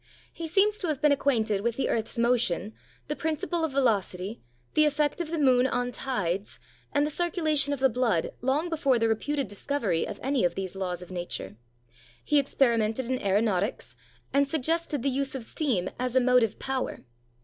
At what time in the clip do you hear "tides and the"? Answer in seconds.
5.91-7.11